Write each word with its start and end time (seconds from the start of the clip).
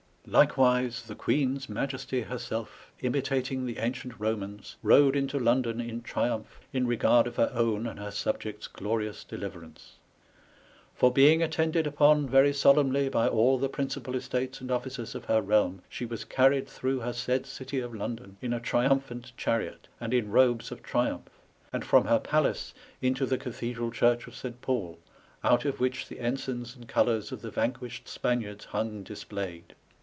''Like 0.41 0.55
wise 0.55 1.01
the 1.07 1.15
Queenes 1.15 1.65
Maiesty 1.65 2.23
herself, 2.23 2.91
imitating 3.01 3.65
the 3.65 3.79
ancient 3.79 4.19
Bomans, 4.19 4.75
rode 4.83 5.15
into 5.15 5.39
London 5.39 5.81
in 5.81 6.01
triumph, 6.03 6.59
in 6.71 6.85
regard 6.87 7.25
of 7.25 7.37
her 7.37 7.51
own 7.55 7.87
and 7.87 7.99
her 7.99 8.11
subjects 8.11 8.67
glorious 8.67 9.23
deliverance. 9.25 9.97
For 10.93 11.11
being 11.11 11.41
attended 11.41 11.87
upon 11.87 12.29
very 12.29 12.53
solemnly 12.53 13.09
by 13.09 13.27
all 13.27 13.57
the 13.57 13.67
principal 13.67 14.15
estates 14.15 14.61
and 14.61 14.69
officers 14.71 15.15
of 15.15 15.25
her 15.25 15.41
Bealme, 15.41 15.79
she 15.89 16.05
was 16.05 16.23
carried 16.23 16.67
thorow 16.67 16.99
her 17.01 17.13
said 17.13 17.43
Gitie 17.43 17.83
of 17.83 17.93
London 17.93 18.37
in 18.41 18.53
a 18.53 18.59
triumphant 18.59 19.33
chariot, 19.35 19.87
and 19.99 20.13
in 20.13 20.29
robes 20.31 20.71
of 20.71 20.83
triumph, 20.83 21.31
and 21.73 21.83
from 21.83 22.05
her 22.05 22.19
Palace 22.19 22.75
into 23.01 23.25
the 23.25 23.37
Gathe 23.39 23.73
drall 23.75 23.91
Ghurch 23.91 24.27
of 24.27 24.35
Saint 24.35 24.61
Paul, 24.61 24.99
out 25.43 25.65
of 25.65 25.79
which 25.79 26.07
the 26.07 26.19
ensigns 26.19 26.75
and 26.75 26.87
colours 26.87 27.31
of 27.31 27.41
the 27.41 27.51
vanquished 27.51 28.07
Spaniards 28.07 28.65
hung 28.65 29.01
dis 29.03 29.23
played. 29.23 29.73